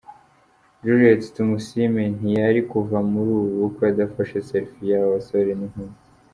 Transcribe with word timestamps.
Juliet 0.83 1.21
Tumusiime 1.35 2.03
ntiyari 2.15 2.59
kuva 2.71 2.97
muri 3.11 3.29
ubu 3.39 3.47
bukwe 3.61 3.83
adafashe 3.91 4.37
'Selfie' 4.41 4.87
y'aba 4.89 5.13
basore 5.15 5.51
n'inkumi. 5.55 5.95